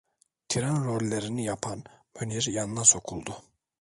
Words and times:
Tiran 0.47 0.79
rollerini 0.85 1.45
yapan 1.45 1.83
Münir 2.19 2.47
yanına 2.51 2.83
sokuldu: 2.83 3.35